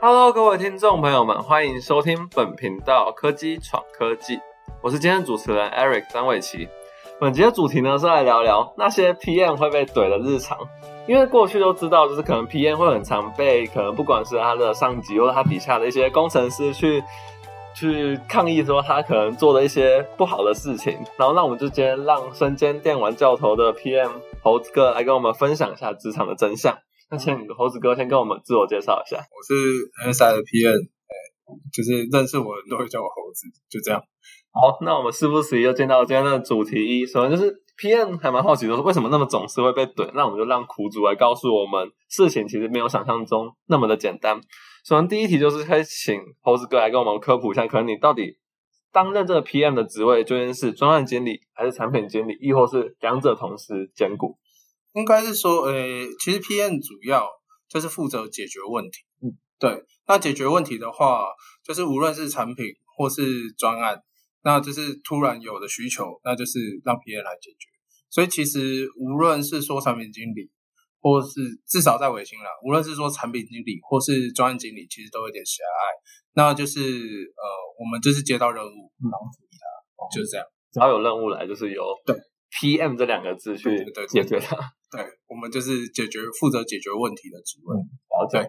[0.00, 4.38] Hello，各位听众朋友们，欢迎收听本频道科技闯科技，
[4.80, 6.68] 我是今天的主持人 Eric 张伟奇。
[7.18, 10.56] 本集的主题呢是来聊聊那些 PM 会被怼的日常，
[11.08, 17.02] 因为过去都知道，就是可能 PM 会很常被可能不管是他的上级或者他底下的一些工程师去
[17.74, 24.10] 去抗议说他可能做的一些不好的事情，然后那我们就今天让身兼电玩教头的 PM
[24.44, 26.78] 猴子哥来跟我们分享一下职场的真相。
[27.10, 29.16] 那请猴子哥先跟我们自我介绍一下。
[29.16, 31.14] 我是 SI 的 PM，哎，
[31.72, 33.98] 就是认识我的人都会叫我猴子，就这样。
[34.52, 37.06] 好，那我们是不是，又见到今天的主题一。
[37.06, 40.10] 首先就是 PM 还蛮好奇的，为什么那么总是会被怼？
[40.12, 44.38] 那我们就让苦主来告诉我们，事情其实没有想象中那么的简单。
[44.84, 48.36] 首先第一题就是可以请猴子哥来跟我们科普一下，可能你到底
[48.92, 54.36] 担任这个 PM 的职位究竟是专案经理，还是产品经理，亦或是两者同时兼顾？
[54.94, 55.74] 应该是说，呃，
[56.20, 57.28] 其实 PM 主要
[57.68, 58.98] 就是负责解决问题。
[59.22, 59.84] 嗯，对。
[60.06, 61.26] 那解决问题的话，
[61.64, 62.64] 就是无论是产品
[62.96, 64.02] 或是专案，
[64.42, 67.68] 那就是突然有的需求，那就是让 PM 来解决。
[68.10, 70.50] 所以其实无论是说产品经理，
[71.00, 71.28] 或是
[71.66, 75.82] 至少在尾星啦，无论是说产品经理或是专案经理，其实都有点狭隘。
[76.32, 77.44] 那就是呃，
[77.78, 80.46] 我们就是接到任务，然后处理它，就是这样。
[80.72, 82.16] 只要有任务来，就是由对
[82.50, 84.56] PM 这两个字去解决它。
[84.90, 87.76] 对，我们就是解决负责解决问题的职位。
[88.08, 88.48] 好，对。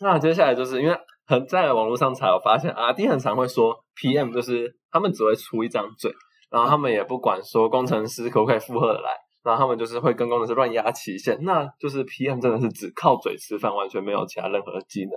[0.00, 0.96] 那接下来就是因为
[1.26, 6.12] 很在网络上才有发现，阿弟很常会说 PM 就是他们只会出一张嘴，
[6.50, 9.10] 然后他们也不管说工程师可不可以负荷的来，
[9.42, 11.38] 然后他们就是会跟工程师乱压期限。
[11.42, 15.12] 那就是 PM 真的是只靠嘴吃饭，完全没有其他任何的技能。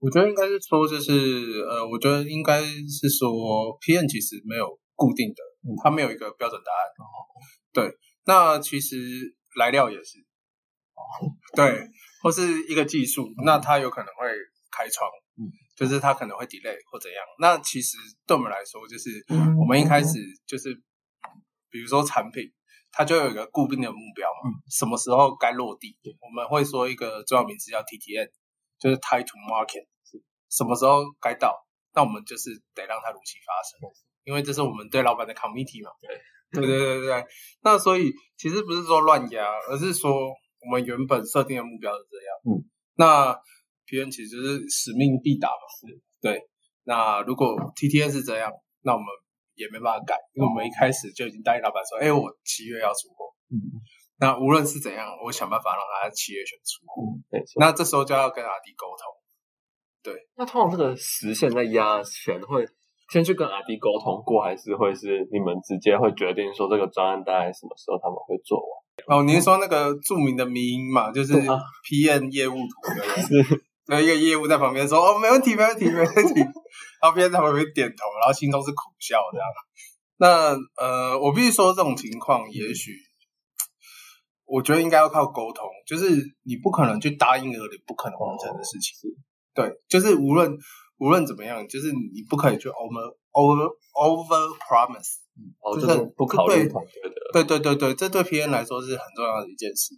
[0.00, 1.10] 我觉得应该是说，就是
[1.68, 3.28] 呃，我觉得应该是说
[3.80, 5.42] PM 其实没有固定的，
[5.82, 6.80] 它没有一个标准答案。
[6.98, 7.06] 哦
[7.72, 7.90] 对，
[8.24, 9.34] 那其实。
[9.56, 10.18] 来料也是，
[11.56, 11.90] 对，
[12.22, 14.28] 或是一个技术，那它有可能会
[14.70, 17.24] 开窗，嗯，就是它可能会 delay 或怎样。
[17.40, 19.10] 那其实对我们来说，就是
[19.58, 20.72] 我们一开始就是，
[21.70, 22.44] 比如说产品，
[22.92, 28.30] 它就有一个固定的目标嘛，什么时候该落地，我们会说一个重要名词叫 TTN，
[28.78, 29.88] 就是 to Market，
[30.50, 33.80] 什么时候该到，那我们就是得让它如期发生，
[34.28, 36.20] 因为这是我们对老板的 committee 嘛，对。
[36.50, 37.24] 对对对对，
[37.62, 42.56] 那所以其实不是说乱压，而是说我们原本设定的目标是这样。
[42.56, 43.38] 嗯，那
[43.84, 45.64] P N 其实是使命必达嘛。
[45.78, 46.40] 是，对。
[46.84, 48.50] 那如果 TTN 是这样，
[48.80, 49.06] 那我们
[49.56, 53.26] 也没办法改，因为我们一开始就已经答应老板说，哎，我七月要出货。
[53.50, 53.60] 嗯。
[54.18, 57.12] 那无论是怎样，我想办法让他七月全出货。
[57.30, 57.44] 对。
[57.56, 59.04] 那这时候就要跟阿弟沟通。
[60.02, 60.28] 对。
[60.34, 62.66] 那通常这个时限在压前会。
[63.10, 69.18] 先去跟阿弟沟通过，还是会是你们直接会决定说这个专案大概什么时候他们会做完？
[69.18, 76.40] 哦，您说那个著名的迷音嘛，就是 PM 业务图的，是，有一个业务在旁边说：“哦，没问题，没问题，没问题。”
[77.00, 79.46] 然后 PM 在旁边点头，然后心中是苦笑这样。
[80.18, 82.92] 那呃，我必须说这种情况，也许
[84.44, 86.10] 我觉得应该要靠沟通，就是
[86.42, 89.10] 你不可能去答应了你不可能完成的事情。
[89.54, 90.58] 对，就是无论。
[90.98, 95.16] 无论怎么样，就是你不可以去 over over over promise，
[95.80, 97.16] 就是不考虑团队的。
[97.32, 99.94] 对对对对，这对 PN 来说是很重要的一件事。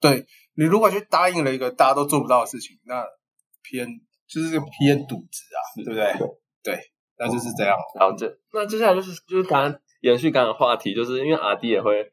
[0.00, 0.26] 对
[0.56, 3.02] 你如果去答应了一个大家都做不到的事情，那
[3.64, 6.12] PN 就是个 P N 赌值啊，对不对？
[6.62, 6.78] 对，
[7.18, 7.76] 那就是这样。
[7.98, 12.10] 然后，这那接下来就是就是刚刚延续刚刚的话题，就是因为阿 D 也会，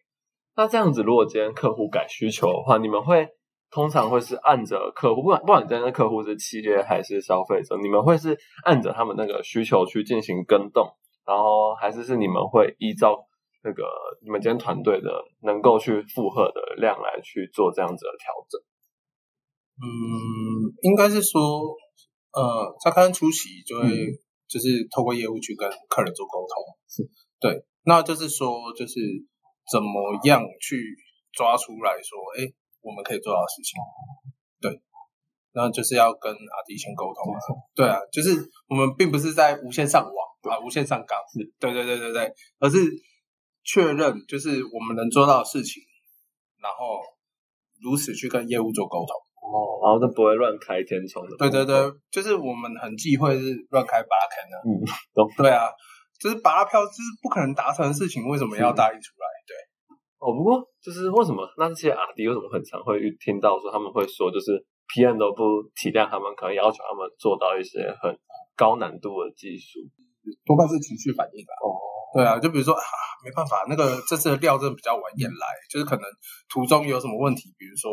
[0.55, 3.27] 那这样子如果今天客户改需求的话，你们会？
[3.73, 10.93] 通常会是按着客户，不管不管真的客户是企业还是消费者，你们会是按着他们那个需求去进行跟动，
[11.25, 13.25] 然后还是是你们会依照
[13.63, 13.83] 那个
[14.21, 18.61] 你们今天团队的能够去负荷的量来去做这样子的调整。
[19.81, 19.89] 嗯，
[20.83, 21.41] 应该是说，
[22.31, 23.89] 呃，在刚初期就会
[24.47, 27.09] 就是透过业务去跟客人做沟通，是
[27.41, 28.99] 对，那就是说就是
[29.71, 30.95] 怎么样去
[31.31, 32.53] 抓出来说，哎。
[32.83, 33.79] 我们可以做到的事情，
[34.61, 34.69] 对，
[35.53, 37.33] 然后就是要跟阿迪先沟通，
[37.73, 38.29] 对啊，就是
[38.67, 41.17] 我们并不是在无限上网啊，无限上岗，
[41.59, 42.77] 对对对对对，而是
[43.63, 45.81] 确认就是我们能做到的事情，
[46.61, 46.99] 然后
[47.81, 51.75] 如此去跟业务做沟通，哦，然后就不会乱开天窗的，对对对，
[52.11, 55.29] 就是我们很忌讳是乱开八坑的，嗯，懂。
[55.37, 55.71] 对啊，
[56.19, 56.91] 就是拔票是
[57.21, 59.27] 不可能达成的事情，为什么要答应出来？
[60.23, 64.55] 哦，不过就是为什么那些阿迪为什么很常会听到说他们会说，就是
[64.95, 65.43] PM 都不
[65.75, 68.15] 体谅他们，可能要求他们做到一些很
[68.55, 69.83] 高难度的技术，
[70.45, 71.51] 多半是情绪反应吧。
[71.59, 71.75] 哦，
[72.15, 72.87] 对啊，就比如说啊，
[73.25, 76.03] 没办法，那个这次的料真的比较晚点来，就是可能
[76.47, 77.91] 途中有什么问题，比如说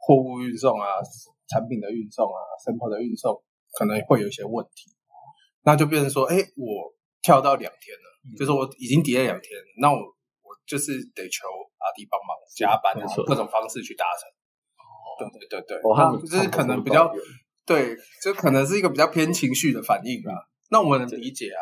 [0.00, 1.04] 货物运送啊、
[1.52, 3.36] 产品的运送啊、sample 的运送，
[3.76, 4.88] 可能会有一些问题，
[5.64, 8.08] 那就变成说，哎，我跳到两天了，
[8.38, 10.21] 就是我已经 delay 两天，那我我
[10.72, 11.44] 就是得求
[11.76, 14.24] 阿弟帮忙加班啊，各种方式去达成。
[15.20, 17.12] 对对对对，哦，就是可能比较
[17.66, 20.32] 对，就可能是一个比较偏情绪的反应啦。
[20.70, 21.60] 那我们能理解啊，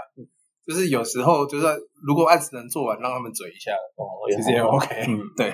[0.65, 1.67] 就是有时候就是
[2.07, 4.87] 如果案子能做完，让他们嘴一下，哦，其实也 OK。
[5.09, 5.51] 嗯，对。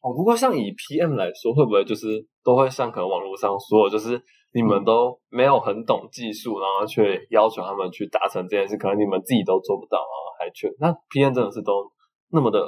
[0.00, 4.20] 哦，不过像以 PM 来说，会不会就是都会像可能网络上说，就是
[4.52, 11.84] 你们都没有很懂技术，然后却要求他们去达成这件事，可能你们自己都做不到啊，还去那 PM 真的是都
[12.30, 12.60] 那么的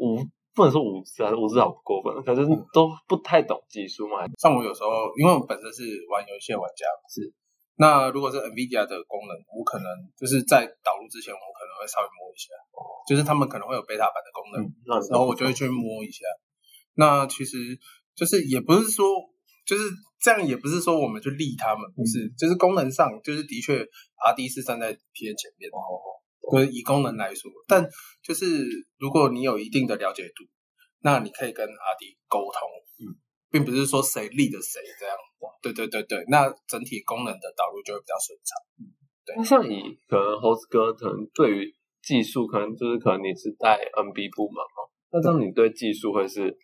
[0.00, 0.24] 无。
[0.52, 2.42] 不能说无知啊，无知好过分，可是
[2.74, 4.26] 都不太懂技术嘛。
[4.36, 7.32] 像我有时候，因为我本身是玩游戏的玩家，是
[7.78, 9.86] 那如果是 NVIDIA 的功能，我可能
[10.18, 14.58] 就是在导入之前，我可能会稍微摸一下，哦就是他们可能会有 beta 版的功能，
[15.08, 16.26] 然后我就会去摸一下。
[16.98, 17.56] 那其实
[18.16, 19.06] 就是也不是说，
[19.64, 19.84] 就是
[20.20, 23.78] 这样，也不是说我们就利他们，不是，就是功能上，就是的确
[24.18, 25.70] RD 是站在 P N 前面。
[26.50, 27.88] 对，以功能来说，但
[28.22, 28.66] 就是
[28.98, 30.44] 如果你有一定的了解度，
[31.00, 32.68] 那你可以跟阿迪沟通，
[33.00, 33.16] 嗯，
[33.50, 35.16] 并不是说谁立的谁这样。
[35.62, 38.56] 对对对对，那整体功能的导入就会比较顺畅。
[38.80, 38.82] 嗯，
[39.24, 39.36] 对。
[39.36, 46.56] 那像你可能 Host 哥可能对于技术，可能就是可能你是在 NB 部门嘛，那这样你对技术会是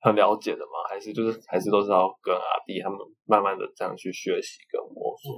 [0.00, 0.84] 很了解的吗？
[0.88, 5.32] 还是就是还是都是要跟阿迪他们慢慢的这样去学习跟摸索？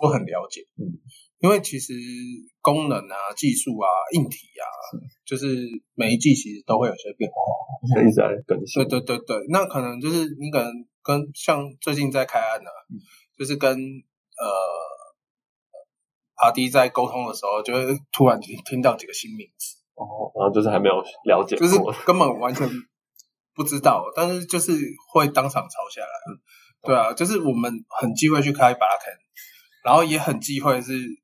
[0.00, 0.84] 我很了解，嗯。
[1.42, 1.92] 因为其实
[2.60, 4.64] 功能啊、技术啊、硬体啊，
[5.26, 7.36] 就是每一季其实都会有些变化，
[8.00, 8.86] 一直在更新。
[8.86, 10.72] 对对对对，那可能就是你可能
[11.02, 12.70] 跟像最近在开案呢，
[13.36, 14.46] 就是跟呃
[16.36, 22.68] 阿迪在沟通的时候，就会突然听到几个新名词，哦，然后就是还没有了解，就是根本完全
[23.52, 24.70] 不知道，但是就是
[25.12, 26.06] 会当场抄下来。
[26.84, 29.10] 对啊，就是我们很忌讳去开把它开，
[29.84, 31.20] 然后也很忌讳是。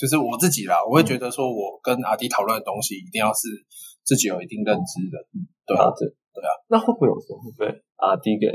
[0.00, 3.52] 就是我自己啦，我会觉得说，我跟阿迪讨论的东西一定要是
[4.00, 5.20] 自己有一定认知的，
[5.68, 6.48] 对啊，对对啊。
[6.72, 7.68] 那会不会有时候会被
[8.00, 8.48] 阿迪给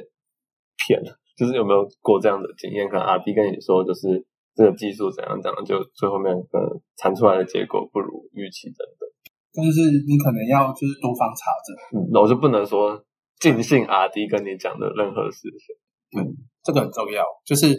[0.73, 1.13] 骗了？
[1.37, 2.89] 就是有没有过这样的经验？
[2.89, 4.25] 可能阿迪跟你说，就是
[4.57, 6.65] 这个技术怎样怎样，就最后面可能
[6.97, 9.05] 产出来的结果不如预期等等。
[9.53, 12.97] 但是你可能要就是多方查证，嗯，我就不能说
[13.37, 15.77] 尽信阿迪跟你讲的任何事情。
[16.17, 16.25] 嗯，
[16.63, 17.77] 这个很重要，就是。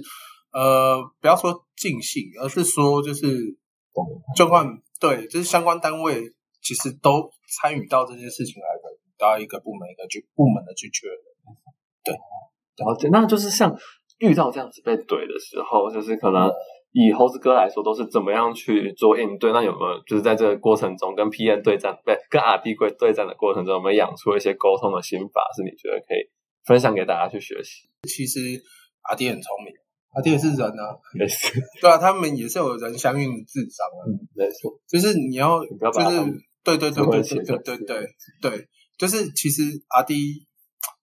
[0.56, 3.26] 呃，不要说尽兴，而是说就是，
[4.34, 4.66] 就换
[4.98, 6.22] 对，就是相关单位
[6.62, 7.30] 其实都
[7.60, 8.88] 参与到这件事情来的，
[9.18, 11.18] 到一个部门一个去部门的去确认。
[12.02, 12.14] 对，
[12.78, 13.76] 然后那就是像
[14.18, 16.50] 遇到这样子被怼的时候，就是可能
[16.92, 19.52] 以猴子哥来说，都是怎么样去做应对？
[19.52, 25.42] 那有没有就是在这个过程中跟 P N 对战，不跟阿 D 贵对战的过程中，有没有养出一些沟通的心法？
[25.54, 26.24] 是你觉得可以
[26.64, 27.90] 分享给大家去学习？
[28.08, 28.40] 其实
[29.02, 29.74] 阿 D 很聪明。
[30.16, 31.60] 阿弟也是人啊， 没事。
[31.78, 34.00] 对啊，他们也是有人相应的智商啊，
[34.34, 34.72] 没错。
[34.88, 36.16] 就是你要，就是
[36.64, 40.16] 对对对对对对对对对，就是其实阿弟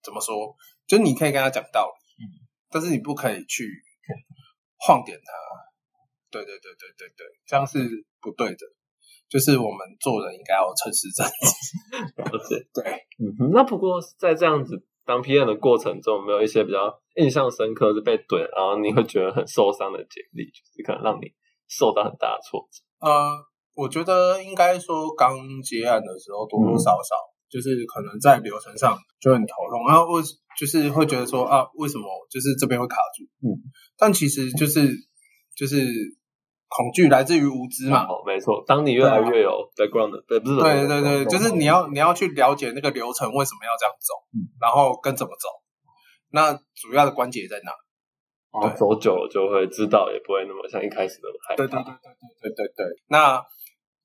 [0.02, 0.56] 怎么说，
[0.88, 2.26] 就是你可以跟他讲道理，嗯，
[2.72, 3.70] 但是你不可以去
[4.78, 5.32] 晃点他。
[6.32, 7.78] 对对对对对对，这样是
[8.20, 8.66] 不对的。
[9.30, 12.68] 就是我们做人应该要诚实正直。
[12.74, 14.84] 对，嗯，那不过在这样子。
[15.06, 21.32] 当 PM 的过程中，有没有一些比较印象深刻是被怼，然后你会觉得很受伤的经历，就是可能让你
[21.68, 22.84] 受到很大的挫折？
[23.06, 23.12] 呃，
[23.76, 27.16] 我觉得应该说刚接案的时候多多少少
[27.50, 30.22] 就是可能在流程上就很头痛，然后为
[30.58, 33.24] 就是会觉得说啊，为什么就是这边会卡住？
[33.48, 33.58] 嗯，
[33.98, 34.88] 但其实就是
[35.56, 35.88] 就是。
[36.76, 38.06] 恐惧来自于无知嘛？
[38.06, 38.64] 哦，没错。
[38.66, 44.14] 当你越来越有 background 的，对，不是对对对，就是你要你要去了解那个流程为什么要这样走，
[44.60, 45.48] 然后跟怎么走。
[46.32, 47.72] 那主要的关节在哪？
[48.52, 51.58] 哦，走久了就会知道，也不会那么像一开始那么害怕。
[51.58, 52.86] 对对对对对对对。
[53.08, 53.40] 那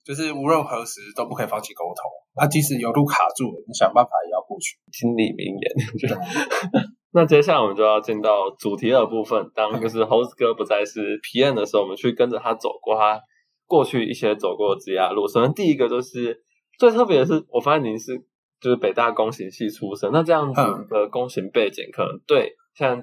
[0.04, 2.04] 就是无论何时都不可以放弃沟通。
[2.36, 4.76] 那即使有路卡住了，你想办法也要过去。
[4.92, 6.88] 心里名言。
[7.10, 9.50] 那接下来我们就要进到主题的部分。
[9.54, 13.18] 当就是猴子哥不再是 PM 的时候，我们去跟着他走过他
[13.66, 15.26] 过去一些走过的职业路。
[15.26, 16.38] 首先第一个就是
[16.78, 18.18] 最特别的是，我发现您是
[18.60, 20.60] 就是北大工行系出身，那这样子
[20.90, 23.02] 的工行背景，可能对像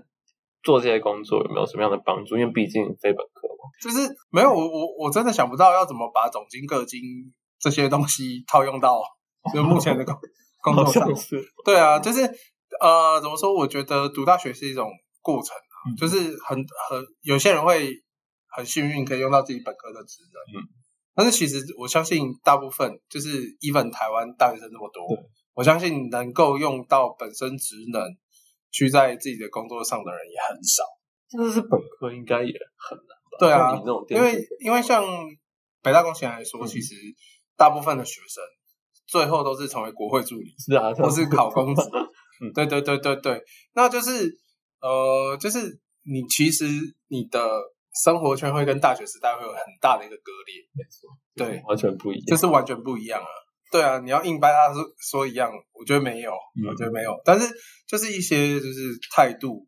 [0.61, 2.37] 做这些工作有没有什么样的帮助？
[2.37, 3.65] 因为毕竟非本科嘛。
[3.81, 7.01] 就是没有我我我真的想不到要怎么把总经各经
[7.59, 9.01] 这些东西套用到
[9.51, 10.15] 就目前的工
[10.61, 11.09] 工作上。
[11.65, 12.21] 对啊，就是。
[12.79, 13.53] 呃，怎么说？
[13.53, 14.89] 我觉得读大学是一种
[15.21, 16.17] 过程啊，就是
[16.47, 17.91] 很很有些人会
[18.47, 20.67] 很幸运可以用到自己本科的职能，嗯，
[21.13, 25.03] 但是其实我相信大部分就是 even 台湾大学生那么多，
[25.53, 28.01] 我相信能够用到本身职能
[28.71, 30.83] 去在自己的工作上的人也很少。
[31.27, 33.37] 真的是本科应该也很难吧？
[33.39, 33.73] 对啊
[34.09, 35.03] 因为因为像
[35.81, 36.95] 北大工学来说，嗯其实
[37.57, 38.43] 大部分的学生
[39.07, 41.81] 最后都是成为国会助理，是啊，或是考公职
[42.41, 42.51] 嗯。
[42.53, 43.41] 对对对对对，
[43.73, 44.37] 那就是
[44.81, 46.65] 呃，就是你其实
[47.07, 47.39] 你的
[48.03, 52.25] 生活圈会跟大学时代会有很大的一个割裂，没错，对，完全不一样。
[52.27, 53.27] 就是完全不一样啊。
[53.71, 57.19] 对啊，你要硬掰他说说一样，我觉得没有，嗯我觉得没有。
[57.25, 57.47] 但是
[57.87, 59.67] 就是一些就是态度，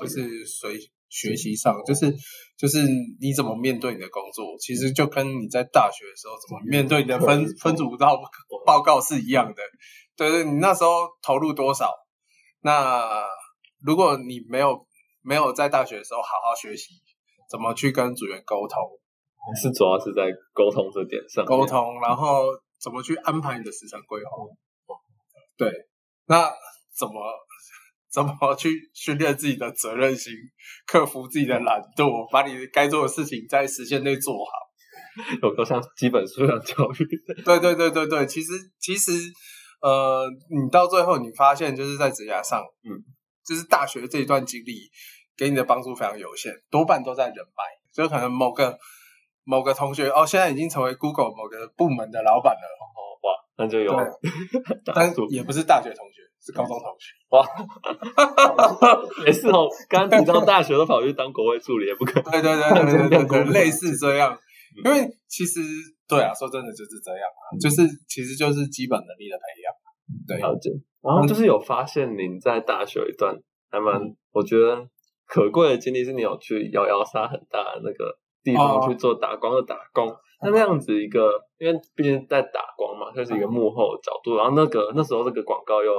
[0.00, 2.12] 就是随学习上，就是
[2.56, 2.78] 就是
[3.20, 8.20] 你怎么面对你的工作，其实就跟你在大学的时候怎么面对你的分分组到
[8.66, 9.62] 报告是一样的。
[10.16, 11.90] 对对，你那时候投入多少？
[12.60, 13.26] 那
[13.84, 14.86] 如果你没有
[15.22, 16.94] 没有在大学的时候好好学习，
[17.50, 18.78] 怎么去跟组员沟通？
[19.60, 20.22] 是主要是在
[20.54, 22.44] 沟通这点上面沟通，然后
[22.80, 24.30] 怎么去安排你的时程规划？
[25.56, 25.70] 对，
[26.26, 26.50] 那
[26.98, 27.14] 怎么
[28.10, 30.32] 怎么去训练自己的责任心，
[30.86, 34.52] 克服自己的懒惰，把你该做的事情在时间内做好？
[35.42, 37.06] 有个像基本素养教育，
[37.44, 39.12] 对对对对对，其实其实
[39.84, 43.04] 呃，你到最后你发现就是在职涯上，嗯，
[43.44, 44.88] 就是大学这一段经历
[45.36, 47.62] 给你的帮助非常有限，多半都在人脉，
[47.92, 48.78] 就可能某个
[49.44, 52.64] 某个同学哦，现在已经成为 Google 某个部门的老板了。
[52.80, 53.94] 哦哇，那就有
[54.94, 57.12] 但数也不是大学同学，是高中同学。
[57.28, 57.46] 哇
[59.24, 59.68] 没事哦。
[59.88, 62.32] 刚刚提到大学都跑去当国会助理，也不可能。
[62.32, 64.32] 对对对对对对 对，类似这样。
[64.32, 64.38] 嗯
[64.84, 65.60] 因为其实
[66.08, 69.70] 对啊，说真的就是这样啊，就是其实就是基本能力的培养。
[70.26, 70.70] 对了解。
[71.02, 73.36] 然后就是有发现您在大学有一段
[73.70, 74.86] 还蛮，嗯我觉得
[75.26, 80.14] 可贵的经历，是你有去摇摇沙很大的那个地方哦去做打光的打工。
[80.42, 84.36] 那那样子一个，因为毕竟在打光嘛，就是一个幕后角度。
[84.36, 85.90] 然后那个那时候这个广告又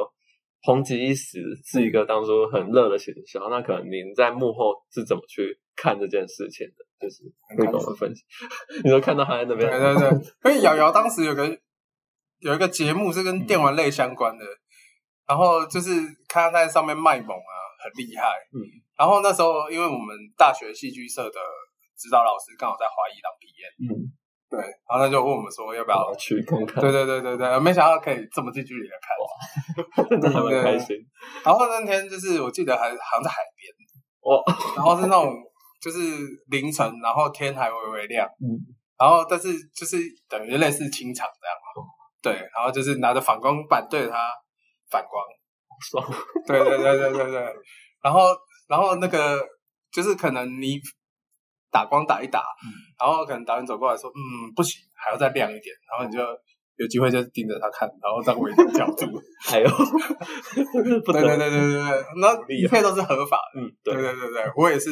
[0.63, 3.49] 红极一时，是一个当初很热的行销。
[3.49, 6.85] 那可能您在幕后是怎么去看这件事情的？
[6.99, 7.23] 就是
[7.57, 8.23] 可以跟我们分享。
[8.83, 10.09] 你都看到他在那边，对对对，
[10.51, 11.45] 因为瑶瑶当时有个
[12.45, 14.45] 有一个节目是跟电玩类相关的，
[15.27, 18.29] 然后就是看他在上面卖萌啊，很厉害。
[18.53, 18.61] 嗯，
[18.95, 21.39] 然后那时候因为我们大学戏剧社的
[21.97, 24.13] 指导老师刚好在华裔当毕业，嗯，
[24.47, 30.07] 对，然后他就问我们说要不要去看看，对对对对对，没想到可以这么近距离的看。
[30.07, 30.95] 真的还蛮开心。
[31.43, 33.73] 然后那天就是我记得还好像在海边，
[34.21, 34.43] 哇，
[34.75, 35.33] 然后是那种
[35.81, 35.99] 就是
[36.51, 38.53] 凌晨，然后天还微微亮，嗯，
[38.99, 39.97] 然后但是就是
[40.29, 41.81] 等于类似清场这样嘛，
[42.25, 44.31] 对，然后就是拿着反光板对着它
[44.89, 45.23] 反光，
[45.79, 46.03] 爽，
[46.47, 47.55] 对对对对对对，
[48.01, 48.21] 然后
[48.67, 49.39] 然后那个
[49.91, 50.79] 就是可能你
[51.71, 52.43] 打光打一打，
[52.99, 56.19] 然后可能导演走过来说，嗯，不行，还要再亮一点，然后你就
[56.77, 59.05] 有机会就盯着他看，然后当围着角度，
[59.45, 64.89] 还有对对对对对对，那一切都是合法的，嗯，对对，对对对，我也是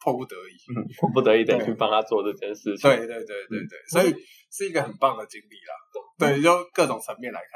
[0.00, 2.90] 迫不得已，嗯，迫不得已得去帮他做这件事情。
[2.90, 4.14] 对对对对对，所以
[4.50, 5.72] 是一个很棒的经历啦，
[6.18, 7.50] 对，就各种层面来看，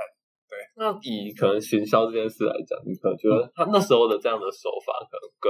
[0.49, 0.59] 对。
[0.77, 5.49] 那以可能行销这件事来讲，你可能觉得他那时候的这样的手法，可能跟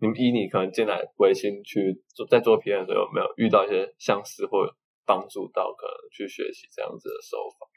[0.00, 4.72] 你们以你可能进来维新去做在做 P N 的时候，有没有遇到一些相似或有
[5.04, 7.68] 帮助到可能去学习这样子的手法？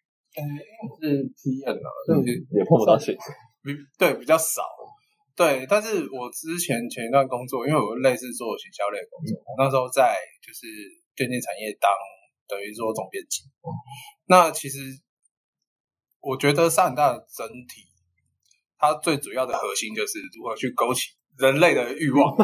[0.99, 3.29] 是体验了，嗯，也碰不到现实。
[3.61, 4.63] 比对比较少，
[5.35, 10.67] 对，但是我之前前一段工作，因为我类似做行销类的工作，我那时候在就是
[11.15, 11.89] 电竞产业当
[12.47, 13.43] 等于说总编辑，
[14.27, 14.79] 那其实
[16.21, 17.87] 我觉得三大的整体，
[18.77, 22.37] 它最主要的核心就是如何去勾起人类的欲望，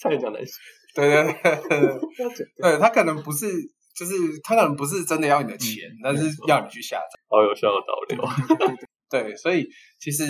[0.00, 0.52] 差点讲难听，
[0.94, 1.90] 对对对
[2.28, 3.46] 对，对，它可能不是。
[3.94, 7.20] 就是他可能不是真的要你的钱，但是要你去下载。
[7.28, 8.76] 好有效的导流。
[9.10, 9.68] 对，所以
[10.00, 10.24] 其实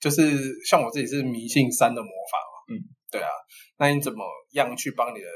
[0.00, 0.22] 就是
[0.64, 3.28] 像我自己是迷信三的魔法嘛，嗯，对啊，
[3.78, 5.26] 那你怎么样去帮你的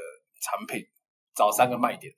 [0.41, 0.85] 产品
[1.35, 2.13] 找三个卖点？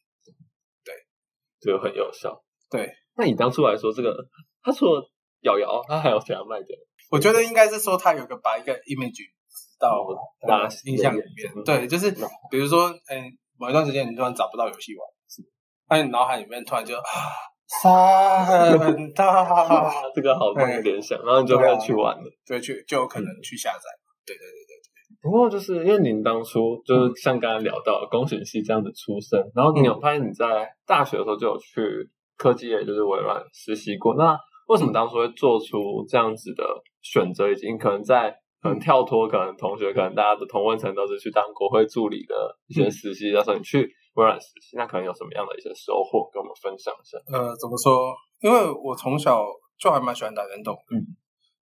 [1.61, 2.43] 这个很有效。
[2.69, 4.27] 对，那你当初来说，这个
[4.61, 5.09] 他除了
[5.41, 6.77] 瑶瑶，他还有其他卖点？
[7.09, 9.31] 我觉得应该是说他有个把一个 image
[9.79, 10.05] 到
[10.47, 12.11] 大家印象里面，嗯对，就是
[12.51, 15.07] 比如说，嗯，某一段时间你突然找不到游戏玩，
[15.89, 17.01] 那你脑海里面突然就啊，
[17.67, 22.23] 山很大，啊， 这个好棒的联想，然后你就会去玩了。
[22.45, 23.83] 对，去就有可能去下载。
[24.25, 24.75] 对对对对。
[25.21, 31.81] 不过就是因为您当初就是像刚才聊到的工程系这样子出身，然后你有发现你在大学的时候就有去
[32.37, 34.13] 科技业，就是微软实习过。
[34.15, 36.63] 那为什么当初会做出这样子的
[37.01, 37.49] 选择？
[37.49, 42.35] 已经可能在可能跳脱，可能同学，可能大家的同温层都是去当国会助理的
[42.67, 43.87] 一些实习，时候你去微
[44.23, 47.17] 软实习，那可能有什么样的一些收获，跟我们分享一下？
[47.27, 48.15] 呃，怎么说？
[48.41, 49.43] 因为我从小
[49.77, 51.03] 就还蛮喜欢打电动，嗯，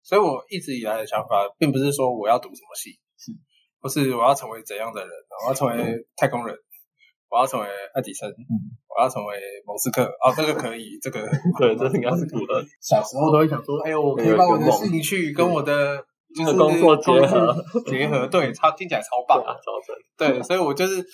[0.04, 3.00] 所以我一直以来的想法，并不是说我要读什么系，
[3.82, 5.10] 不是我要成为怎样的人，
[5.46, 6.56] 我要成为太空人，
[7.30, 8.30] 我要成为爱迪生，
[8.88, 10.04] 我要成为某斯克。
[10.04, 11.22] 哦，这个可以，这个
[11.58, 12.64] 对，这应该是古的。
[12.82, 15.98] 小时候都会想说，哎呦，我可以把我的兴趣跟我的
[16.36, 17.56] 就是工作结合
[17.86, 19.96] 结合，对， 超听起来超棒啊，超正。
[20.18, 21.06] 对，所以我就是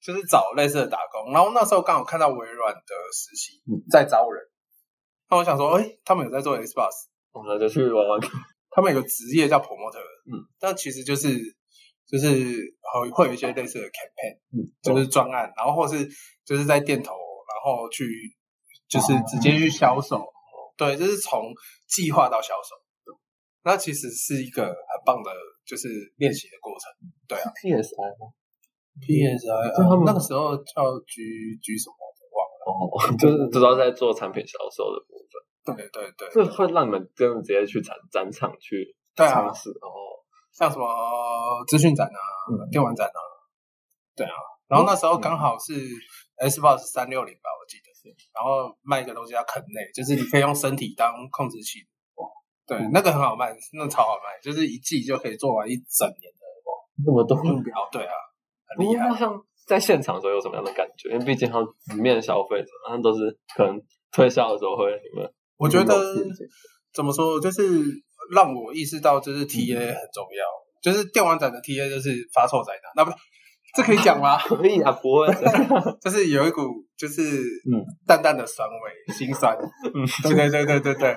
[0.00, 4.42] 就是找类似的打工，然后那时候刚好看到微软的实习在招人，
[5.30, 7.08] 那我想说，哎，他们有在做 Xbox。
[7.30, 8.18] 我们就去玩玩。
[8.70, 11.28] 他们有个职业叫 promoter，嗯，但其实就是
[12.06, 16.08] 就是会会有一些类似的 campaign，嗯，就是专案，然后或是
[16.44, 18.08] 就是在店头，然后去
[18.88, 20.24] 就是直接去销售，
[20.76, 21.52] 对，就是从
[21.86, 22.74] 计划到销售，
[23.62, 24.74] 那其实是一个很
[25.04, 25.30] 棒的，
[25.66, 26.90] 就是练习的过程，
[27.28, 28.32] 对啊，PSI 吗
[29.00, 31.96] ？PSI，那个时候叫 G G 什么
[32.34, 32.74] 忘了，哦，
[33.18, 35.76] 就是主要在做产品销售的部分。
[35.76, 40.86] 对对对，这会让你们真的直接去展展场去尝试哦，像什么
[41.66, 42.18] 资讯展啊、
[42.72, 43.20] 电玩展啊，
[44.16, 44.32] 对啊。
[44.66, 45.72] 然后那时候刚好是
[46.40, 48.08] Xbox 三六零吧，我记得是。
[48.32, 51.80] 然后卖一个东西叫肯内，就是你可以用身体当控制器。
[52.16, 52.28] 哇，
[52.66, 56.72] 对，那个很好卖，那超好卖，就是一季就可以做完一整年的哇，
[57.04, 58.12] 那么多目标，对啊，
[58.76, 59.16] 很厉害。
[59.18, 61.10] 像在现场的时候有什么样的感觉？
[61.10, 63.80] 因为毕竟他直面消费者，他都是可能
[64.12, 65.30] 推销的时候会什么。
[65.56, 65.94] 我觉得
[66.94, 67.62] 怎么说，就是
[68.34, 70.44] 让我意识到，就是 T A 很重要。
[70.80, 73.10] 就是电玩展的 T A 就是发臭宅男，那不
[73.76, 74.38] 这可以讲吗？
[74.48, 75.26] 可以啊，不会。
[76.00, 76.62] 就是有一股
[76.96, 77.22] 就是
[77.68, 79.56] 嗯淡淡的酸味，心酸。
[79.56, 81.08] 嗯，对对对对对对。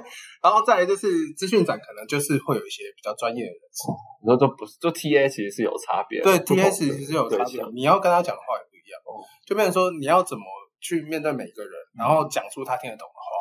[0.44, 3.88] 然后再来就是资讯展，可能就是会有一些比较专业的人士。
[4.22, 6.22] 你说都不是，就 T A 其实是有差别。
[6.22, 7.64] 对 T A 其实是有差别。
[7.74, 9.00] 你要跟他讲的话也不一样。
[9.46, 10.44] 就变成说，你要怎么
[10.80, 13.41] 去面对每一个人，然后讲出他听得懂的话。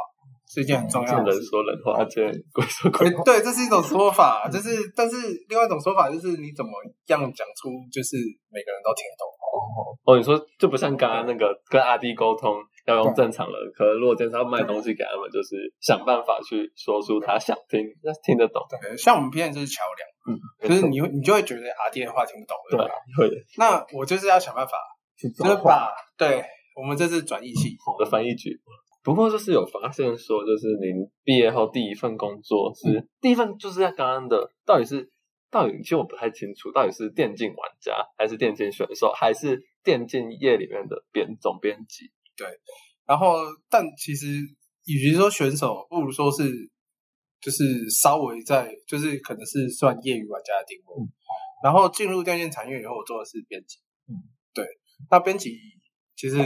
[0.51, 1.31] 是一件很重要的。
[1.31, 3.23] 人说人话，见鬼说鬼话。
[3.25, 5.17] 对，这是一种说法，就是，但是
[5.49, 6.71] 另外一种说法就是，你怎么
[7.07, 8.19] 样讲出，就是
[8.51, 9.25] 每个人都听得懂。
[9.51, 18.63] 哦哦，你说就不像刚刚那个跟阿弟沟通要用正常人，可能如果真是要卖东西给他们，就是想办法去说出他想听、那听得懂。
[18.71, 22.95] 对，像我们偏就是桥梁，嗯，就是你你就会觉得阿弟的话听不懂，对吧？
[23.17, 23.31] 会。
[23.59, 24.73] 那我就是要想办法，
[25.21, 26.45] 就是把对
[26.77, 28.61] 我们这是转译器，好的翻译句。
[29.03, 35.11] 不过就是有发现说，就是您毕业后第一份工作是第一份，就是在刚刚的，到底是
[35.51, 42.11] 到底其实我不太清楚，到底是电竞玩家还是电竞选手，还是电竞业里面的编总编辑？
[42.37, 42.47] 对。
[43.07, 43.37] 然后，
[43.71, 44.27] 但其实
[44.85, 46.45] 与其说选手，不如说是
[47.41, 51.09] 就是稍微在，就是可能是算业余玩家的定位。
[51.65, 53.79] 然后进入电竞产业以后，我做的是编辑。
[54.09, 54.13] 嗯，
[54.53, 54.67] 对。
[55.11, 55.57] 那编辑
[56.17, 56.37] 其实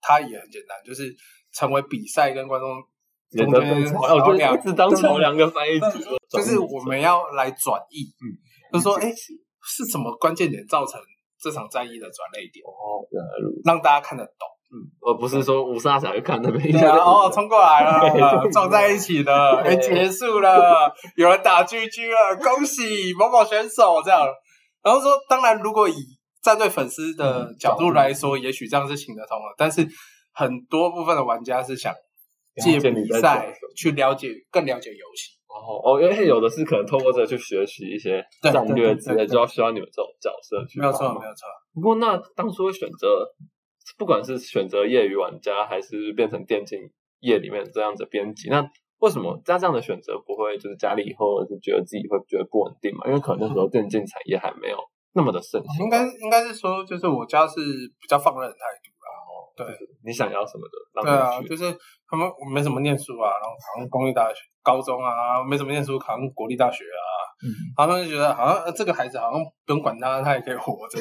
[0.00, 1.12] 它也很简单，就是。
[1.56, 2.68] 成为比赛跟观众
[3.34, 5.88] 中间桥梁，是当桥梁跟翻译者，
[6.28, 8.28] 就是我们要来转译，嗯，
[8.74, 9.10] 就是说，哎，
[9.62, 11.00] 是什么关键点造成
[11.40, 12.62] 这场战役的转泪点？
[12.66, 13.00] 哦，
[13.64, 24.28] 让大家看得懂，嗯，而不是说五杀才看那边，哦，冲过来了，撞在一起了，哎，结束了，有人打 GG 了，恭喜某某选手这样。
[24.82, 25.94] 然后说，当然，如果以
[26.42, 29.88] 战队粉丝的角度来说，也许这样是行得通的，但是。
[30.36, 31.92] 很多部分的玩家是想
[32.62, 35.32] 借比赛去了解、更了解游戏。
[35.48, 40.78] 哦哦，因为有的是可能透过这去学习一些战略之类，就要需要你们这种角色去。
[40.78, 41.48] 没有错，没有错。
[41.72, 43.26] 不过那当初选择，
[43.96, 46.78] 不管是选择业余玩家，还是变成电竞
[47.20, 48.68] 业里面这样子编辑，那
[48.98, 53.06] 为什么在这样的选择不会就是家里以后是觉得自己会觉得不稳定嘛？
[53.06, 54.76] 因为可能那时候电竞产业还没有
[55.14, 55.84] 那么的盛行。
[55.84, 57.54] 应该应该是说，就是我家是
[57.98, 58.85] 比较放任的态度。
[59.56, 59.66] 对，
[60.04, 61.02] 你想要什么的？
[61.02, 61.64] 对啊，就是
[62.06, 67.00] 他们没什么念书啊，然后考上公立大学、高中啊，没什么念书，考上国立大学啊，
[67.74, 71.00] 他们就觉得好像这个孩子好像不用管他，他也可以活着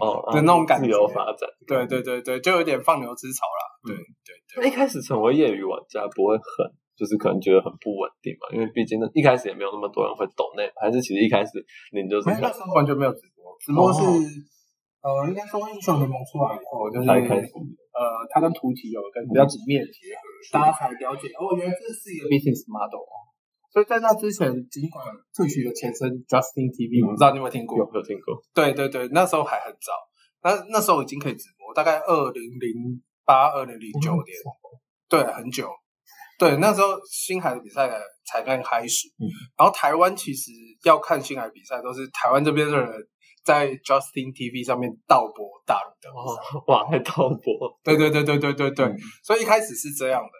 [0.00, 0.86] 哦， 的那种感觉。
[0.86, 3.62] 自由发展，对对对对，就有点放牛吃草啦。
[3.86, 4.68] 对对对。
[4.68, 6.64] 一开始成为业余玩家不会很，
[6.96, 14.00] 就是可能觉得很不稳定嘛，因为毕竟一开始也没有那么多人会懂那，还是其实一开始你就是那时候完全没有直播，直播是。
[15.04, 18.00] 呃，应该说英雄联盟出来以后，就是呃，
[18.32, 23.12] 它跟图体有跟比较紧密的结合，大家才了解哦，原来这是一个 business model 哦。
[23.70, 25.04] 所以在那之前，尽管
[25.36, 27.76] 特许的前身 Justin TV，我不知道你有没有听过？
[27.76, 28.40] 有有听过？
[28.54, 29.92] 对对对，那时候还很早，
[30.40, 34.32] 那那时候已经可以直播，大概二零零八、二零零九年，
[35.10, 35.68] 对，很久。
[36.38, 37.92] 对，那时候星海的比赛
[38.24, 39.12] 才刚开始，
[39.58, 40.50] 然后台湾其实
[40.84, 42.90] 要看星海比赛，都是台湾这边的人。
[43.44, 46.08] 在 Justin TV 上面盗播大陆的
[46.66, 47.78] 哇，还 盗播？
[47.84, 50.30] 对对对对对对对，所以一开始是这样的。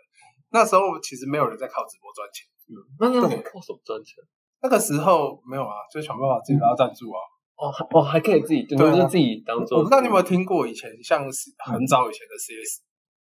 [0.50, 4.22] 那时候其实没有人在靠直播赚钱，嗯，那那靠什么赚钱？
[4.62, 7.20] 那个时候没有啊，就想办法自己拉赞助啊。
[7.56, 9.78] 哦还哦，还可以自己，就对自己当做。
[9.78, 12.82] 我不知道你有没有听过以前像是很早以前的 CS，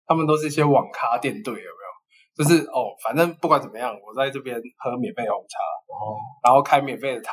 [0.07, 1.87] 他们都是一些网咖店队，有没有？
[2.37, 5.57] 就是哦，反正不管怎么样，我在这边喝免费红茶，
[5.89, 7.31] 哦，然后开免费的台，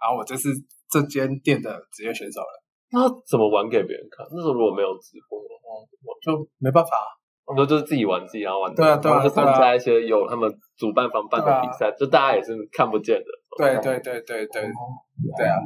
[0.00, 0.48] 然后我就是
[0.94, 2.62] 这间店的职业选手了，
[2.94, 4.22] 那怎么玩给别人看？
[4.30, 7.10] 那时候如果没有直播的话，我就没办法啊。
[7.46, 8.72] 我们就是自己玩自己，然后玩。
[8.74, 13.26] 对啊对啊就参对啊加一些有他们主办方办的比赛，就大家也是看不见的。
[13.58, 14.78] 对对对对对，哦
[15.36, 15.58] 对啊，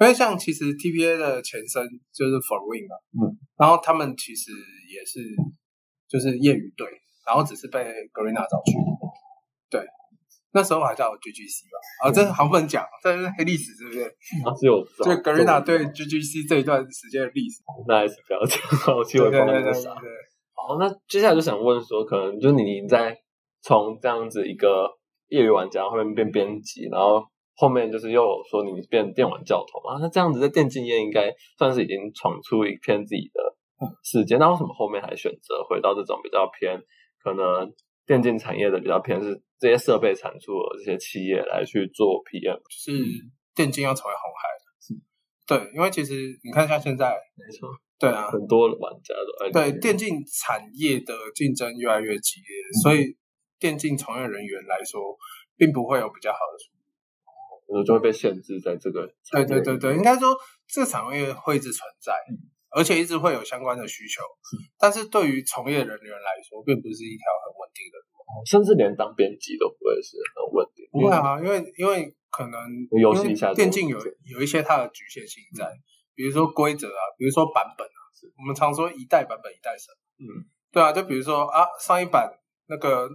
[0.00, 4.50] 因为像其实 TPA 的前身就是 For Win 嘛，嗯，然后他们其实
[4.88, 5.20] 也是
[6.08, 6.88] 就是业余队，
[7.24, 7.78] 然后只是被
[8.10, 8.72] Garena 找去，
[9.70, 9.80] 对，
[10.52, 14.02] 那时候还叫 GGC 吧，啊，这好不能讲，这是黑历史，是不是？
[14.44, 18.58] 啊，只有就 Garena 对 GGC 这一段时间的历史，那还是不要讲，
[18.96, 19.94] 我气对味风那个啥。
[19.94, 20.10] 对
[20.54, 23.16] 好，那接下来就想问说，可能就是你在
[23.62, 24.90] 从这样子一个
[25.28, 27.24] 业余玩家后面变编辑，然后
[27.56, 33.40] 后面就是又有说你变电玩教头嘛，那这样子在电竞业应该算是已经闯出一片自己的
[34.02, 34.36] 世界。
[34.36, 36.82] 那为什么后面还选择回到这种比较偏
[37.22, 37.72] 可能
[38.10, 42.58] 电竞产业的比较偏是这些设备产出的这些企业来去做 PM？
[42.58, 43.06] 就是
[43.54, 44.66] 电竞要成为红海的，
[45.46, 47.70] 对，因为其实你看像现在，没错，
[48.00, 53.16] 对啊，很多玩家都爱对电竞产业的竞争越来越激烈，所以
[53.60, 55.16] 电竞从业人员来说，
[55.56, 57.78] 并不会有比较好的出路。
[57.78, 62.12] 我就会被限制在这个对对对对，应该说这个产业会一直存在，
[62.70, 64.24] 而且一直会有相关的需求。
[64.80, 67.24] 但是对于从业人员来说，并不是一条
[67.74, 68.06] 定的路。
[68.46, 70.86] 甚至连当编辑都不会是很稳定。
[70.92, 72.60] 不会啊，因为因为可能
[73.00, 75.66] 游戏一下电竞有有一些它的局限性在，
[76.14, 77.98] 比如说规则啊，比如说版本啊，
[78.38, 79.92] 我们常说一代版本一代神。
[80.20, 82.30] 嗯，对啊，就比如说啊，上一版
[82.68, 83.08] 那个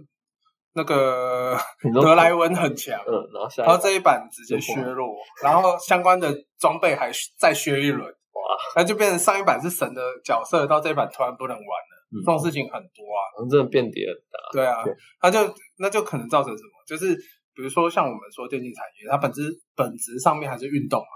[0.74, 1.56] 那个
[2.02, 13.20] 德莱文很强，嗯，然后下然后这一版直接削弱，然后相关的装备还再削一轮，哇，那就变成上一版是神的角色，到这一版突然不能玩了，嗯这种事情很多啊。
[13.50, 14.36] 真的变叠很大。
[14.52, 16.70] 对啊对，那就那就可能造成什么？
[16.86, 17.14] 就是
[17.54, 19.42] 比如说像我们说电竞产业，它本质
[19.74, 21.06] 本质上面还是运动嘛。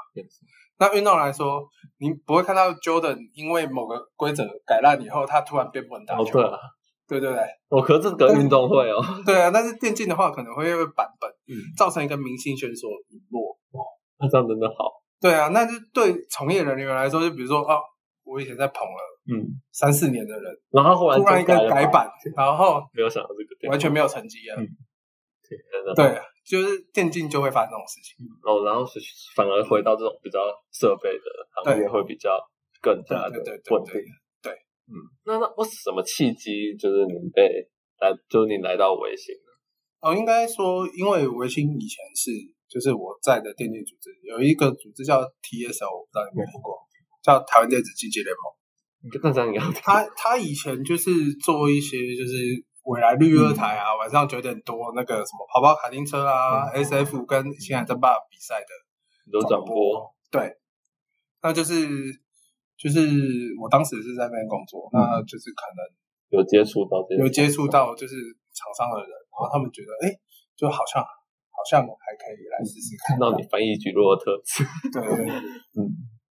[0.78, 1.62] 那运动来说，
[1.98, 6.58] 你不会看到 Jordan 因为某个规则改烂以后，他突然变不能打哦，球，对啊，
[7.06, 9.50] 对对对哦，可是这个运动会哦， 对啊。
[9.52, 13.58] 但是电竞的话，可能会因为版本嗯，造成一个明星选手陨落。
[14.18, 17.78] 那这样真的好，对啊，那就对从业人员来说，就比如说哦，
[18.30, 24.54] 我以前在捧了嗯，三四年的人，然后忽然突然一个改版，然后没有想到这个点，完全没有成绩啊。
[24.58, 24.64] 嗯，
[25.96, 28.26] 对，啊就是电竞就会发生这种事情。
[28.42, 29.00] 哦，然后是
[29.34, 30.38] 反而回到这种比较
[30.72, 31.24] 设备的
[31.64, 32.38] 行业会比较
[32.80, 34.12] 更加的对对对稳对定。
[34.90, 37.42] 嗯，那那我什么契机就是你被
[38.00, 39.50] 来，就是你来到微信呢？
[40.00, 42.32] 哦，应该说，因为维新以前是
[42.66, 46.74] 就是我在的电竞组织有一个组织叫 TSO，我不知道你有没有听过，
[47.22, 48.52] 叫台湾电子竞技联盟。
[49.02, 52.36] 你跟这样一样，他他以前就是做一些就是
[52.84, 58.66] 未来绿二台啊，晚上九点多那个什么跑跑卡丁车啊、SF 跟星海争霸比赛的
[59.24, 60.52] 你都转播，对，
[61.40, 61.88] 那就是
[62.76, 63.00] 就是
[63.58, 65.80] 我当时是在那边工作，那就是可能
[66.28, 68.16] 有接触到这些，有接触到就是
[68.52, 70.12] 厂商的人，然后他们觉得哎，
[70.56, 74.36] 就好像好像还可以来试试看看到你翻译举落的特
[74.92, 75.24] 对对。
[75.80, 75.88] 嗯，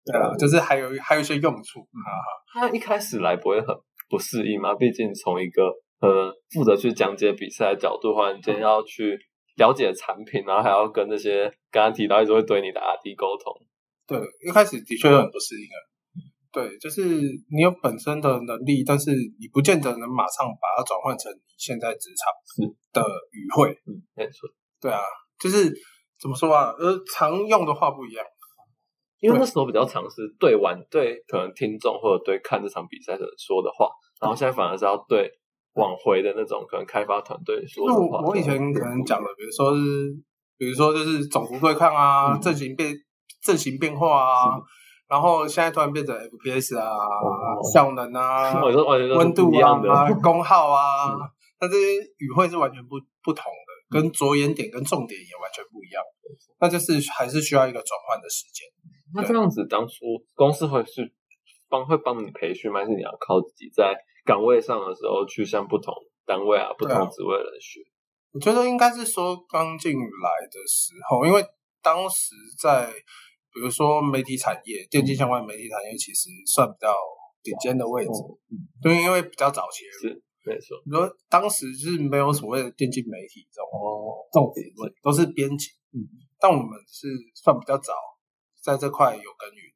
[0.07, 2.69] 对啊，就是还有还有一些用处啊哈。
[2.69, 3.75] 他一开始来不会很
[4.09, 4.73] 不适应吗？
[4.75, 5.65] 毕竟从一个
[6.01, 9.19] 呃负责去讲解比赛的角度，忽然间要去
[9.57, 13.53] 了解产品，然后还要跟那些刚刚提到一直会怼你的阿弟沟通，
[14.07, 15.79] 对，一开始的确有很不适应啊。
[16.53, 17.03] 对，就是
[17.51, 23.71] 你有本身的能力，但是你不见得能马上把它转换成你现在职场的语汇。
[23.85, 24.49] 嗯，没错。
[24.81, 25.01] 对啊，
[25.39, 25.71] 就是
[26.19, 26.73] 怎么说啊？
[26.79, 28.25] 呃，常用的话不一样。
[29.21, 33.89] 因为那时候比较尝试对玩对可能听众或者对看这场比赛的人说的话，
[34.21, 35.31] 然后现在反而是要对
[35.75, 38.21] 往回的那种可能开发团队说那的话。
[38.21, 40.15] 我我以前可能讲的，比如说是，
[40.59, 42.95] 比如说就是种族对抗啊，嗯阵型变
[43.43, 44.61] 阵型变化啊，
[45.09, 51.19] 然后现在突然变成 FPS 啊，哦效能啊，温度啊，功耗啊 嗯，
[51.61, 56.03] 那这些语汇是完全不不同的，跟着眼点跟重点也完全不一样，
[56.61, 58.67] 那就是还是需要一个转换的时间。
[59.17, 59.95] 那这样子，当初
[60.35, 61.13] 公司会是
[61.69, 62.81] 帮会帮你培训吗？
[62.81, 67.81] 还是你要靠自己在岗位上的时候去向不同单位啊、不同职位的人学？
[68.33, 71.43] 我觉得应该是说刚进来的时候，因为
[71.83, 72.93] 当时在
[73.53, 76.93] 比如说媒体产业、电竞相关的媒体产业，其实算比较
[77.43, 78.11] 顶尖的位置，
[78.83, 79.85] 对，因为比较早期。
[80.01, 80.77] 是没错。
[80.85, 85.71] 比如说当时是没有所谓的电竞媒体这种哦，这种职位，都是编辑。
[85.95, 86.05] 嗯
[86.39, 87.95] 但我们是算比较早
[88.67, 89.73] 在这块有耕耘，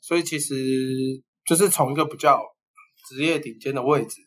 [0.00, 0.54] 所以其实
[1.44, 2.40] 就是从一个比较
[3.08, 4.20] 职业顶尖的位置，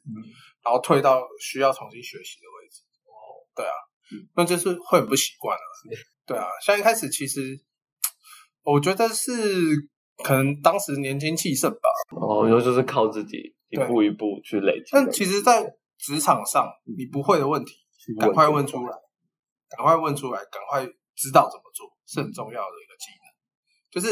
[0.61, 2.83] 然后退到需要重新学习的位置。
[3.07, 3.71] 哦，对啊，
[4.35, 5.63] 那就是会很不习惯了。
[6.25, 7.57] 对啊，像一开始其实
[8.63, 9.31] 我觉得是
[10.17, 11.89] 可能当时年轻气盛吧。
[12.19, 14.89] 哦，然后就是靠自己一步一步去累积。
[14.91, 15.63] 但其实，在
[15.97, 17.71] 职场上，你不会的问题，
[18.19, 18.97] 赶快问出来，
[19.69, 23.20] 赶快问出来，赶快知道怎么做，是很重要的一个技能。
[23.91, 24.07] 就是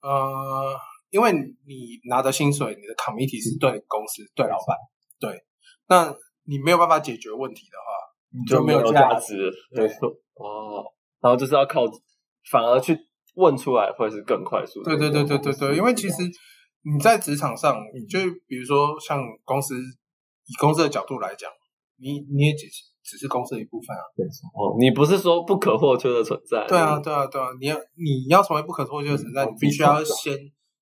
[0.00, 0.78] 呃，
[1.10, 4.76] 因为你拿着薪水，你的 committee 是对公司、对老板，
[5.18, 5.44] 对，
[5.88, 9.52] 那你没有办法解决问题的话，你就没有价值。
[9.72, 10.08] 没错，
[10.40, 10.84] 哦，
[11.20, 11.82] 然后就是要靠，
[12.50, 12.96] 反而去
[13.34, 14.82] 问出来会是更快速。
[14.84, 16.22] 对对对对对对，因为其实
[16.82, 17.76] 你在职场上，
[18.08, 19.74] 就比如说像公司。
[20.48, 21.50] 以公司的角度来讲，
[21.98, 24.02] 你你也只是只是公司的一部分啊。
[24.16, 26.66] 对哦，你不是说不可或缺的存在。
[26.66, 30.36] 对啊，对啊，对啊，你要你要成为不可或缺的存在，你必须要先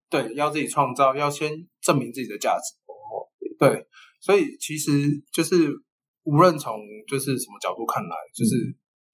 [0.08, 2.74] 对，要自己创造，要先证明自己的价值。
[2.86, 3.86] 哦，对，
[4.20, 4.90] 所以其实
[5.32, 5.68] 就是
[6.24, 8.56] 无论从就是什么角度看来，就是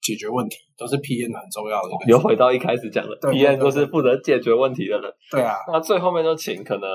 [0.01, 1.89] 解决问题都是 P N 很重要的。
[2.07, 5.11] 又回到一开始讲的，P N 就是负责解决问题的人。
[5.29, 6.89] 对啊，那最后面就请可能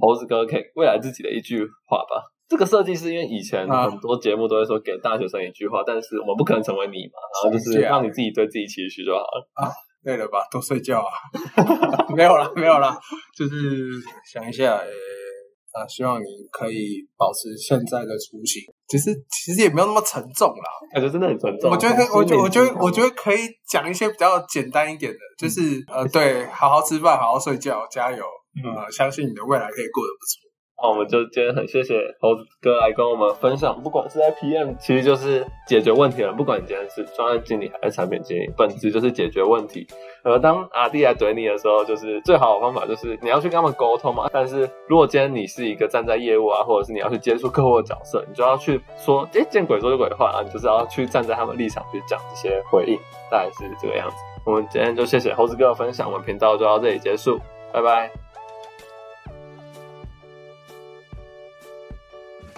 [0.00, 2.22] 猴子哥可以未来自己的一句话吧。
[2.48, 9.48] 这个设计是因为以前很多节目都会说给大学生一句话，但是我们不可能成为你嘛，然后就是让你自己对自己期许就好了。
[9.54, 9.70] 啊，
[10.02, 11.10] 累了吧，多睡觉啊，
[12.14, 12.96] 没有了，没有了，
[13.36, 13.90] 就是
[14.32, 14.86] 想一下，呃
[15.76, 21.68] 啊，希望你可以保持现在的初心，其实其实也没有那么沉重啦，感觉真的很沉重。
[21.70, 28.24] 我觉得，我觉得，我觉得，我觉得可以讲一些比较简单一点的，就是呃，对，好好吃饭，好好睡觉，加油，
[28.64, 30.45] 呃，相信你的未来可以过得不错。
[30.82, 36.32] 那我们就今天很谢谢猴子哥来跟我们分享，不管是在 PM，其实就是解决问题了。
[36.34, 39.86] 不管你今天是专业经理还是产品经理，本质就是解决问题。
[40.22, 44.28] 而当阿弟来怼你的时候，就是最好的方法就是你要去跟他们沟通嘛。
[44.32, 52.98] 但是如果今天你是一个站在业务啊，或者是你要去接触客户的角色，你就要去说，哎，见鬼说就鬼话啊，你就是要去站在他们立场去讲这些回应，
[53.30, 54.16] 大概是这个样子。
[54.44, 57.40] 我们今天就谢谢猴子哥的分享，我们频道就到这里结束，
[57.72, 58.25] 拜拜。